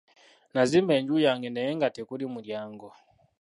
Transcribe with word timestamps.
Nazimba 0.53 0.91
enju 0.99 1.15
yange 1.25 1.49
naye 1.51 1.69
nga 1.77 1.87
tekuli 1.95 2.25
mulyango. 2.33 2.89